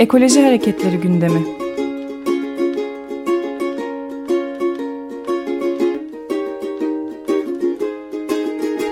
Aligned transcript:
Ekoloji 0.00 0.42
Hareketleri 0.42 0.96
gündemi. 0.96 1.44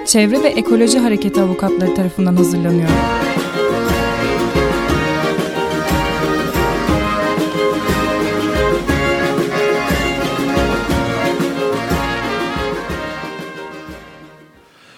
Çevre 0.07 0.43
ve 0.43 0.49
Ekoloji 0.49 0.99
Hareketi 0.99 1.41
avukatları 1.41 1.95
tarafından 1.95 2.37
hazırlanıyor. 2.37 2.89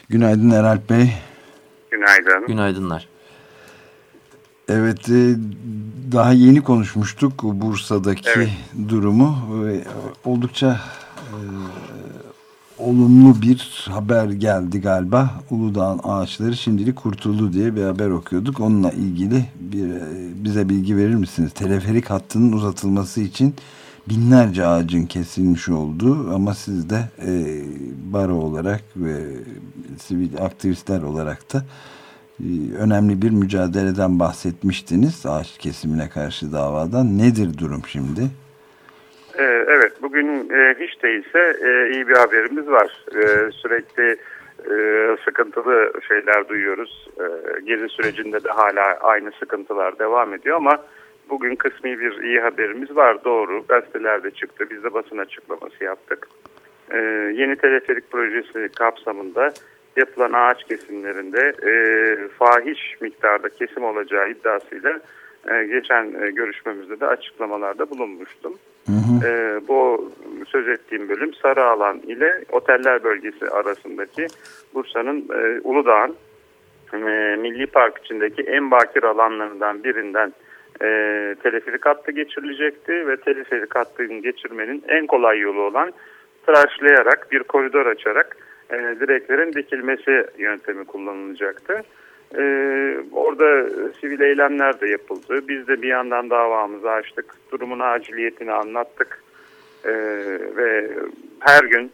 Günaydın 0.08 0.50
Eralp 0.50 0.90
Bey. 0.90 1.12
Günaydın. 1.90 2.46
Günaydınlar. 2.46 3.08
Evet, 4.72 5.08
e, 5.08 5.36
daha 6.12 6.32
yeni 6.32 6.60
konuşmuştuk 6.60 7.42
Bursa'daki 7.42 8.30
evet. 8.36 8.50
durumu. 8.88 9.38
Oldukça 10.24 10.80
e, 11.18 11.38
olumlu 12.78 13.42
bir 13.42 13.86
haber 13.90 14.28
geldi 14.28 14.80
galiba. 14.80 15.30
Uludağ'ın 15.50 16.00
ağaçları 16.04 16.56
şimdilik 16.56 16.96
kurtuldu 16.96 17.52
diye 17.52 17.76
bir 17.76 17.82
haber 17.82 18.10
okuyorduk. 18.10 18.60
Onunla 18.60 18.90
ilgili 18.90 19.44
bir, 19.60 19.90
e, 19.90 20.00
bize 20.44 20.68
bilgi 20.68 20.96
verir 20.96 21.14
misiniz? 21.14 21.52
Teleferik 21.54 22.10
hattının 22.10 22.52
uzatılması 22.52 23.20
için 23.20 23.54
binlerce 24.08 24.66
ağacın 24.66 25.06
kesilmiş 25.06 25.68
olduğu 25.68 26.34
ama 26.34 26.54
siz 26.54 26.90
de 26.90 27.10
e, 27.26 27.62
baro 28.12 28.34
olarak 28.34 28.82
ve 28.96 29.20
sivil 29.98 30.42
aktivistler 30.42 31.02
olarak 31.02 31.52
da 31.52 31.64
önemli 32.78 33.22
bir 33.22 33.30
mücadeleden 33.30 34.18
bahsetmiştiniz 34.18 35.26
ağaç 35.26 35.58
kesimine 35.58 36.08
karşı 36.08 36.52
davadan. 36.52 37.18
Nedir 37.18 37.58
durum 37.58 37.82
şimdi? 37.86 38.20
E, 39.38 39.44
evet 39.44 39.92
bugün 40.02 40.26
e, 40.50 40.74
hiç 40.80 41.02
değilse 41.02 41.56
e, 41.64 41.90
iyi 41.94 42.08
bir 42.08 42.16
haberimiz 42.16 42.68
var. 42.68 43.04
Sürekli 43.52 44.16
sıkıntılı 45.24 45.92
şeyler 46.08 46.48
duyuyoruz. 46.48 47.08
Gezi 47.64 47.88
sürecinde 47.88 48.44
de 48.44 48.48
hala 48.48 48.98
aynı 49.00 49.30
sıkıntılar 49.40 49.98
devam 49.98 50.34
ediyor 50.34 50.56
ama 50.56 50.84
bugün 51.30 51.56
kısmi 51.56 52.00
bir 52.00 52.22
iyi 52.22 52.40
haberimiz 52.40 52.96
var. 52.96 53.24
Doğru. 53.24 53.64
Gazetelerde 53.68 54.30
çıktı. 54.30 54.64
Biz 54.70 54.84
de 54.84 54.94
basın 54.94 55.18
açıklaması 55.18 55.84
yaptık. 55.84 56.28
Ee, 56.90 56.96
yeni 57.36 57.56
teleferik 57.56 58.10
projesi 58.10 58.68
kapsamında 58.76 59.52
yapılan 60.00 60.32
ağaç 60.32 60.64
kesimlerinde 60.64 61.52
e, 61.70 61.72
fahiş 62.28 62.96
miktarda 63.00 63.48
kesim 63.48 63.84
olacağı 63.84 64.30
iddiasıyla 64.30 65.00
e, 65.50 65.64
geçen 65.66 66.04
e, 66.22 66.30
görüşmemizde 66.30 67.00
de 67.00 67.06
açıklamalarda 67.06 67.90
bulunmuştum. 67.90 68.58
Hı 68.86 68.92
hı. 68.92 69.28
E, 69.28 69.60
bu 69.68 70.12
söz 70.46 70.68
ettiğim 70.68 71.08
bölüm 71.08 71.34
Sarı 71.34 71.64
Alan 71.64 71.98
ile 71.98 72.44
Oteller 72.52 73.04
Bölgesi 73.04 73.48
arasındaki 73.48 74.26
Bursa'nın 74.74 75.28
e, 75.34 75.60
Uludağ'ın 75.60 76.16
e, 76.92 77.36
Milli 77.36 77.66
Park 77.66 77.98
içindeki 78.04 78.42
en 78.42 78.70
bakir 78.70 79.02
alanlarından 79.02 79.84
birinden 79.84 80.32
e, 80.82 80.86
teleferik 81.42 81.86
hattı 81.86 82.12
geçirilecekti 82.12 83.06
ve 83.06 83.16
teleferik 83.16 83.76
hattını 83.76 84.18
geçirmenin 84.18 84.84
en 84.88 85.06
kolay 85.06 85.38
yolu 85.38 85.60
olan 85.60 85.92
tıraşlayarak 86.46 87.32
bir 87.32 87.42
koridor 87.42 87.86
açarak 87.86 88.36
e, 88.72 89.00
direklerin 89.00 89.52
dikilmesi 89.52 90.26
yöntemi 90.38 90.84
kullanılacaktı. 90.84 91.82
E, 92.34 92.42
orada 93.12 93.68
sivil 94.00 94.20
eylemler 94.20 94.80
de 94.80 94.88
yapıldı. 94.88 95.48
Biz 95.48 95.68
de 95.68 95.82
bir 95.82 95.88
yandan 95.88 96.30
davamızı 96.30 96.90
açtık. 96.90 97.34
Durumun 97.52 97.80
aciliyetini 97.80 98.52
anlattık. 98.52 99.22
E, 99.84 99.92
ve 100.56 100.90
her 101.40 101.64
gün 101.64 101.92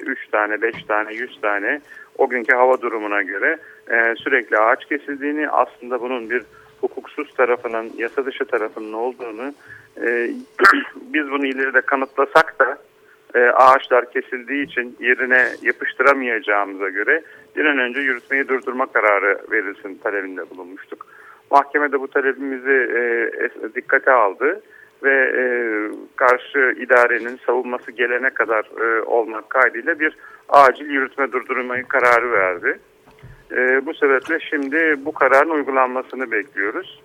3 0.00 0.18
e, 0.28 0.30
tane, 0.30 0.62
5 0.62 0.84
tane, 0.84 1.14
100 1.14 1.40
tane 1.40 1.80
o 2.18 2.28
günkü 2.28 2.56
hava 2.56 2.80
durumuna 2.80 3.22
göre 3.22 3.58
e, 3.90 4.14
sürekli 4.16 4.58
ağaç 4.58 4.84
kesildiğini 4.84 5.50
aslında 5.50 6.00
bunun 6.00 6.30
bir 6.30 6.42
hukuksuz 6.80 7.34
tarafının, 7.34 7.92
yasa 7.96 8.26
dışı 8.26 8.44
tarafının 8.44 8.92
olduğunu 8.92 9.54
e, 9.96 10.06
biz 10.96 11.30
bunu 11.30 11.46
ileride 11.46 11.80
kanıtlasak 11.80 12.58
da 12.58 12.78
e, 13.34 13.40
ağaçlar 13.40 14.10
kesildiği 14.10 14.66
için 14.66 14.96
yerine 15.00 15.46
yapıştıramayacağımıza 15.62 16.88
göre 16.88 17.22
bir 17.56 17.64
an 17.64 17.78
önce 17.78 18.00
yürütmeyi 18.00 18.48
durdurma 18.48 18.86
kararı 18.86 19.38
verilsin 19.50 19.94
talebinde 19.94 20.50
bulunmuştuk. 20.50 21.06
Mahkemede 21.50 22.00
bu 22.00 22.08
talebimizi 22.08 22.92
e, 22.96 23.74
dikkate 23.74 24.12
aldı 24.12 24.60
ve 25.02 25.14
e, 25.14 25.44
karşı 26.16 26.74
idarenin 26.78 27.40
savunması 27.46 27.90
gelene 27.90 28.30
kadar 28.30 28.64
e, 28.80 29.02
olmak 29.02 29.50
kaydıyla 29.50 30.00
bir 30.00 30.16
acil 30.48 30.90
yürütme 30.90 31.32
durdurmayı 31.32 31.84
kararı 31.84 32.32
verdi. 32.32 32.78
E, 33.52 33.86
bu 33.86 33.94
sebeple 33.94 34.40
şimdi 34.40 34.96
bu 35.04 35.12
kararın 35.12 35.50
uygulanmasını 35.50 36.30
bekliyoruz. 36.30 37.02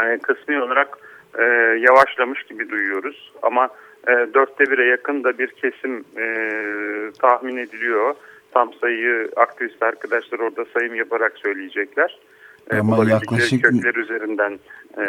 E, 0.00 0.18
kısmi 0.18 0.62
olarak 0.62 0.98
e, 1.38 1.42
yavaşlamış 1.80 2.42
gibi 2.42 2.70
duyuyoruz 2.70 3.32
ama 3.42 3.68
e, 4.08 4.34
dörtte 4.34 4.70
bire 4.70 4.84
yakın 4.84 5.24
da 5.24 5.38
bir 5.38 5.48
kesim 5.48 6.04
e, 6.18 6.26
tahmin 7.20 7.56
ediliyor. 7.56 8.14
Tam 8.52 8.74
sayıyı 8.74 9.28
aktivist 9.36 9.82
arkadaşlar 9.82 10.38
orada 10.38 10.64
sayım 10.64 10.94
yaparak 10.94 11.38
söyleyecekler. 11.38 12.18
E, 12.70 12.76
ama 12.76 13.10
yaklaşık 13.10 13.64
kökler 13.64 13.94
üzerinden 13.94 14.58
e, 14.98 15.04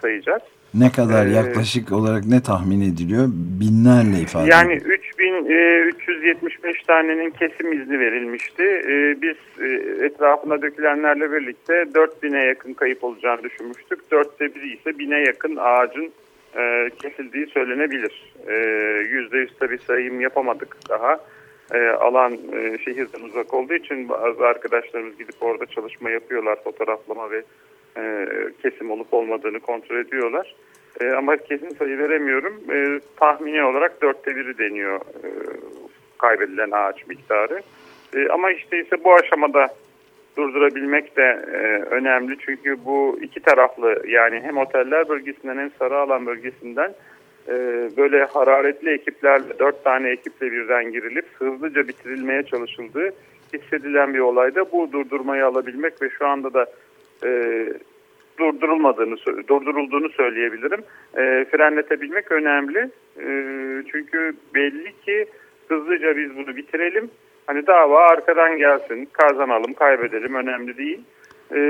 sayacağız. 0.00 0.42
Ne 0.74 0.92
kadar 0.92 1.26
ee, 1.26 1.30
yaklaşık 1.30 1.92
olarak 1.92 2.24
ne 2.24 2.42
tahmin 2.42 2.80
ediliyor? 2.80 3.28
Binlerle 3.60 4.20
ifade 4.22 4.50
Yani 4.50 4.74
3375 4.74 6.64
e, 6.64 6.72
tanenin 6.86 7.30
kesim 7.30 7.72
izni 7.72 8.00
verilmişti. 8.00 8.62
E, 8.62 9.22
biz 9.22 9.36
e, 9.60 9.66
etrafına 10.04 10.62
dökülenlerle 10.62 11.32
birlikte 11.32 11.72
4000'e 11.72 12.46
yakın 12.46 12.72
kayıp 12.72 13.04
olacağını 13.04 13.42
düşünmüştük. 13.42 14.10
Dörtte 14.10 14.54
biri 14.54 14.74
ise 14.74 14.90
1000'e 14.90 15.26
yakın 15.26 15.56
ağacın 15.56 16.12
kesildiği 17.02 17.46
söylenebilir. 17.46 18.32
%100 18.46 19.48
tabii 19.60 19.78
sayım 19.78 20.20
yapamadık 20.20 20.76
daha. 20.88 21.20
Alan 22.00 22.38
şehirden 22.84 23.20
uzak 23.20 23.54
olduğu 23.54 23.74
için 23.74 24.08
bazı 24.08 24.46
arkadaşlarımız 24.46 25.18
gidip 25.18 25.34
orada 25.40 25.66
çalışma 25.66 26.10
yapıyorlar. 26.10 26.62
Fotoğraflama 26.64 27.30
ve 27.30 27.42
e, 27.96 28.26
kesim 28.62 28.90
olup 28.90 29.14
olmadığını 29.14 29.60
kontrol 29.60 29.96
ediyorlar. 29.96 30.54
E, 31.00 31.10
ama 31.10 31.36
kesin 31.36 31.68
sayı 31.68 31.98
veremiyorum. 31.98 32.60
E, 32.72 33.00
tahmini 33.16 33.64
olarak 33.64 34.02
dörtte 34.02 34.36
biri 34.36 34.58
deniyor 34.58 35.00
e, 35.00 35.28
kaybedilen 36.18 36.70
ağaç 36.70 37.06
miktarı. 37.06 37.62
E, 38.14 38.28
ama 38.28 38.50
işte 38.50 38.80
ise 38.80 39.04
bu 39.04 39.14
aşamada 39.14 39.68
durdurabilmek 40.36 41.16
de 41.16 41.44
e, 41.52 41.58
önemli. 41.94 42.36
Çünkü 42.38 42.76
bu 42.84 43.18
iki 43.22 43.40
taraflı 43.40 44.02
yani 44.08 44.40
hem 44.40 44.56
oteller 44.56 45.08
bölgesinden 45.08 45.58
hem 45.58 45.70
sarı 45.78 45.98
alan 45.98 46.26
bölgesinden 46.26 46.94
e, 47.48 47.54
böyle 47.96 48.24
hararetli 48.24 48.90
ekiplerle 48.90 49.58
dört 49.58 49.84
tane 49.84 50.10
ekiple 50.10 50.52
birden 50.52 50.92
girilip 50.92 51.26
hızlıca 51.38 51.88
bitirilmeye 51.88 52.42
çalışıldığı 52.42 53.10
hissedilen 53.54 54.14
bir 54.14 54.18
olayda 54.18 54.72
bu 54.72 54.92
durdurmayı 54.92 55.46
alabilmek 55.46 56.02
ve 56.02 56.10
şu 56.10 56.26
anda 56.26 56.54
da 56.54 56.66
e, 57.24 57.30
durdurulmadığını 58.38 59.16
durdurulduğunu 59.48 60.08
söyleyebilirim. 60.08 60.80
E, 61.16 61.44
frenletebilmek 61.50 62.32
önemli. 62.32 62.90
E, 63.18 63.26
çünkü 63.92 64.32
belli 64.54 64.92
ki 65.04 65.26
hızlıca 65.68 66.16
biz 66.16 66.36
bunu 66.36 66.56
bitirelim. 66.56 67.10
Hani 67.46 67.66
dava 67.66 68.06
arkadan 68.06 68.58
gelsin, 68.58 69.08
kazanalım, 69.12 69.74
kaybedelim 69.74 70.34
önemli 70.34 70.76
değil. 70.76 71.00
E, 71.54 71.60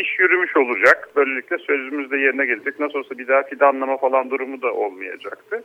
iş 0.00 0.18
yürümüş 0.18 0.56
olacak. 0.56 1.08
Böylelikle 1.16 1.58
sözümüz 1.58 2.10
de 2.10 2.16
yerine 2.16 2.46
gelecek. 2.46 2.80
Nasıl 2.80 2.98
olsa 2.98 3.18
bir 3.18 3.28
daha 3.28 3.42
fidanlama 3.42 3.96
falan 3.96 4.30
durumu 4.30 4.62
da 4.62 4.72
olmayacaktı. 4.72 5.64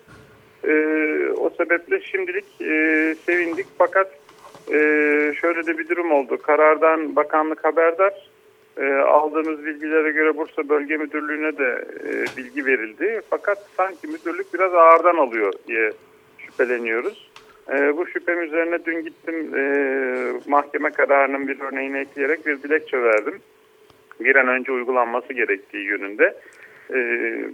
E, 0.67 0.73
o 1.37 1.49
sebeple 1.49 2.01
şimdilik 2.01 2.61
e, 2.61 3.15
sevindik 3.25 3.65
fakat 3.77 4.19
e, 4.71 4.77
şöyle 5.41 5.65
de 5.65 5.77
bir 5.77 5.89
durum 5.89 6.11
oldu. 6.11 6.37
Karardan 6.37 7.15
bakanlık 7.15 7.65
haberdar 7.65 8.13
e, 8.77 8.93
aldığımız 8.93 9.65
bilgilere 9.65 10.11
göre 10.11 10.37
Bursa 10.37 10.69
Bölge 10.69 10.97
Müdürlüğü'ne 10.97 11.57
de 11.57 11.85
e, 12.03 12.37
bilgi 12.37 12.65
verildi. 12.65 13.21
Fakat 13.29 13.65
sanki 13.77 14.07
müdürlük 14.07 14.53
biraz 14.53 14.73
ağırdan 14.73 15.17
alıyor 15.17 15.53
diye 15.67 15.91
şüpheleniyoruz. 16.37 17.26
E, 17.71 17.97
bu 17.97 18.07
şüphem 18.07 18.41
üzerine 18.41 18.85
dün 18.85 19.03
gittim 19.03 19.55
e, 19.55 19.63
mahkeme 20.47 20.89
kararının 20.89 21.47
bir 21.47 21.59
örneğini 21.59 21.97
ekleyerek 21.97 22.45
bir 22.45 22.63
dilekçe 22.63 23.03
verdim. 23.03 23.39
Bir 24.19 24.35
an 24.35 24.47
önce 24.47 24.71
uygulanması 24.71 25.33
gerektiği 25.33 25.83
yönünde. 25.85 26.35
E, 26.89 26.95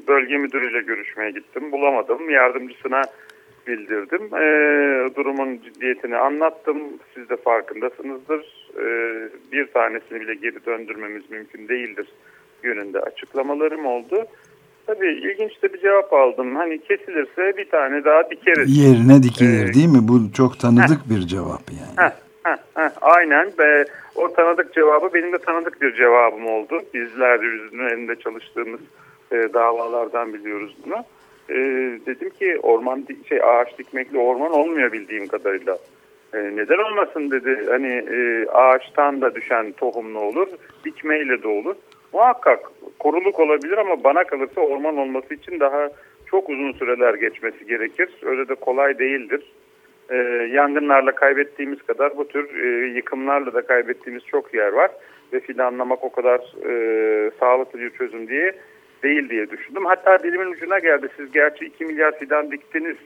bölge 0.07 0.38
müdürüyle 0.38 0.81
görüşmeye 0.81 1.31
gittim. 1.31 1.71
Bulamadım. 1.71 2.30
Yardımcısına 2.30 3.01
bildirdim. 3.68 4.36
E, 4.36 4.45
durumun 5.15 5.60
ciddiyetini 5.63 6.18
anlattım. 6.18 6.77
Siz 7.13 7.30
de 7.30 7.36
farkındasınızdır. 7.36 8.69
E, 8.77 8.86
bir 9.51 9.68
tanesini 9.68 10.21
bile 10.21 10.33
geri 10.33 10.65
döndürmemiz 10.65 11.31
mümkün 11.31 11.68
değildir 11.68 12.07
yönünde 12.63 13.00
açıklamalarım 13.00 13.86
oldu. 13.86 14.25
Tabii 14.88 15.07
ilginç 15.07 15.63
de 15.63 15.74
bir 15.74 15.80
cevap 15.80 16.13
aldım. 16.13 16.56
Hani 16.56 16.80
kesilirse 16.81 17.57
bir 17.57 17.69
tane 17.69 18.06
daha 18.06 18.30
dikeriz. 18.30 18.77
Yerine 18.77 19.24
dikilir 19.24 19.69
ee, 19.69 19.74
değil 19.74 19.88
mi? 19.88 20.00
Bu 20.01 20.33
çok 20.33 20.59
tanıdık 20.59 21.06
heh. 21.06 21.09
bir 21.09 21.27
cevap 21.27 21.62
yani. 21.71 22.09
Heh, 22.09 22.13
heh, 22.44 22.57
heh, 22.75 22.89
aynen 23.01 23.51
ve 23.59 23.85
o 24.15 24.33
tanıdık 24.33 24.74
cevabı 24.74 25.13
benim 25.13 25.31
de 25.33 25.38
tanıdık 25.38 25.81
bir 25.81 25.95
cevabım 25.95 26.47
oldu. 26.47 26.81
Bizler 26.94 27.41
de 27.41 27.45
üzerinde 27.45 28.15
çalıştığımız 28.15 28.81
e, 29.31 29.53
davalardan 29.53 30.33
biliyoruz 30.33 30.75
bunu. 30.86 31.06
E, 31.50 31.56
dedim 32.06 32.29
ki 32.29 32.59
orman 32.63 33.07
şey 33.29 33.44
ağaç 33.44 33.77
dikmekle 33.77 34.18
orman 34.18 34.51
olmuyor 34.51 34.91
bildiğim 34.91 35.27
kadarıyla. 35.27 35.77
E, 36.33 36.38
neden 36.38 36.77
olmasın 36.77 37.31
dedi. 37.31 37.65
Hani 37.69 38.06
e, 38.12 38.47
ağaçtan 38.50 39.21
da 39.21 39.36
düşen 39.36 39.71
tohumlu 39.71 40.19
olur, 40.19 40.47
dikmeyle 40.86 41.44
de 41.44 41.47
olur. 41.47 41.75
Muhakkak 42.13 42.59
koruluk 43.03 43.39
olabilir 43.39 43.77
ama 43.77 44.03
bana 44.03 44.23
kalırsa 44.23 44.61
orman 44.61 44.97
olması 44.97 45.33
için 45.33 45.59
daha 45.59 45.89
çok 46.25 46.50
uzun 46.50 46.71
süreler 46.71 47.13
geçmesi 47.13 47.65
gerekir. 47.65 48.09
Öyle 48.21 48.47
de 48.47 48.55
kolay 48.55 49.00
değildir. 49.00 49.51
E, 50.09 50.15
yangınlarla 50.51 51.15
kaybettiğimiz 51.15 51.81
kadar 51.81 52.17
bu 52.17 52.27
tür 52.27 52.55
e, 52.63 52.88
yıkımlarla 52.88 53.53
da 53.53 53.61
kaybettiğimiz 53.61 54.25
çok 54.25 54.53
yer 54.53 54.73
var. 54.73 54.91
Ve 55.33 55.39
fidanlamak 55.39 56.03
o 56.03 56.11
kadar 56.11 56.39
e, 56.69 57.31
sağlıklı 57.39 57.79
bir 57.79 57.89
çözüm 57.89 58.27
diye 58.27 58.53
değil 59.03 59.29
diye 59.29 59.50
düşündüm. 59.50 59.85
Hatta 59.85 60.23
dilimin 60.23 60.51
ucuna 60.51 60.79
geldi. 60.79 61.07
Siz 61.17 61.31
gerçi 61.31 61.65
2 61.65 61.85
milyar 61.85 62.19
fidan 62.19 62.51
diktiniz 62.51 62.97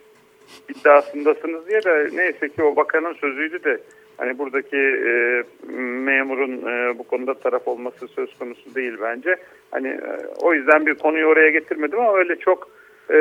iddiasındasınız 0.70 1.68
diye 1.68 1.84
de 1.84 2.10
neyse 2.14 2.50
ki 2.50 2.64
o 2.64 2.76
bakanın 2.76 3.14
sözüydü 3.14 3.64
de 3.64 3.80
hani 4.18 4.38
buradaki 4.38 4.78
e, 4.78 5.44
memurun 5.80 6.52
e, 6.52 7.00
bu 7.00 7.04
konuda 7.04 7.34
taraf 7.34 7.68
olması 7.68 8.08
söz 8.08 8.38
konusu 8.40 8.76
değil 8.76 8.94
bence. 9.02 9.36
Hani 9.72 9.88
e, 9.88 10.18
o 10.42 10.54
yüzden 10.54 10.86
bir 10.86 10.96
konuyu 10.96 11.26
oraya 11.26 11.50
getirmedim 11.50 12.00
ama 12.00 12.18
öyle 12.18 12.36
çok 12.36 12.70
e, 13.10 13.18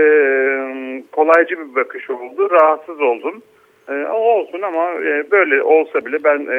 kolaycı 1.12 1.58
bir 1.58 1.74
bakış 1.74 2.10
oldu. 2.10 2.50
Rahatsız 2.50 3.00
oldum. 3.00 3.42
E, 3.88 3.92
olsun 4.06 4.62
ama 4.62 4.90
e, 4.92 5.30
böyle 5.30 5.62
olsa 5.62 6.06
bile 6.06 6.24
ben 6.24 6.40
e, 6.40 6.58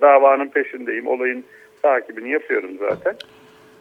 davanın 0.00 0.48
peşindeyim. 0.48 1.06
Olayın 1.06 1.44
takibini 1.82 2.30
yapıyorum 2.30 2.70
zaten. 2.80 3.12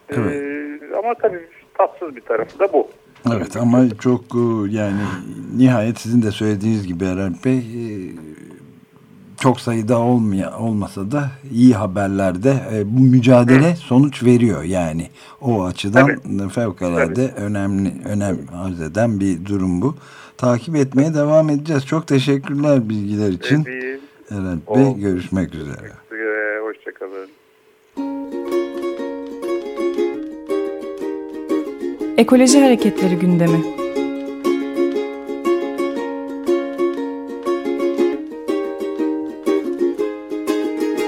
E, 0.10 0.16
evet. 0.16 0.44
E, 0.92 0.96
ama 0.96 1.14
tabii 1.14 1.40
tatsız 1.74 2.16
bir 2.16 2.22
tarafı 2.22 2.60
da 2.60 2.74
bu. 2.74 2.88
Evet 3.36 3.58
ama 3.58 3.80
çok 4.04 4.22
e, 4.22 4.46
yani 4.70 5.02
nihayet 5.58 6.00
sizin 6.00 6.22
de 6.22 6.32
söylediğiniz 6.32 6.88
gibi 6.88 7.04
Erel 7.04 7.34
Bey 7.46 7.58
e, 7.58 7.88
çok 9.40 9.60
sayıda 9.60 10.00
olmaya, 10.00 10.58
olmasa 10.58 11.12
da 11.12 11.32
iyi 11.52 11.74
haberlerde 11.74 12.56
e, 12.74 12.98
bu 12.98 13.02
mücadele 13.02 13.72
Hı. 13.72 13.76
sonuç 13.76 14.24
veriyor 14.24 14.64
yani 14.64 15.10
o 15.42 15.64
açıdan 15.64 16.08
Tabii. 16.08 16.50
fevkalade 16.50 17.14
Tabii. 17.32 17.42
önemli 17.42 17.94
önem 18.06 18.38
arz 18.56 18.82
eden 18.82 19.20
bir 19.20 19.46
durum 19.46 19.82
bu. 19.82 19.96
Takip 20.38 20.76
etmeye 20.76 21.14
devam 21.14 21.50
edeceğiz. 21.50 21.86
Çok 21.86 22.08
teşekkürler 22.08 22.90
bilgiler 22.90 23.30
için. 23.30 23.64
Peki. 23.64 24.00
Bey 24.76 24.96
görüşmek 24.96 25.56
üzere. 25.56 25.92
Hoşçakalın. 26.62 27.30
Ekoloji 32.18 32.62
Hareketleri 32.62 33.16
gündemi. 33.16 33.87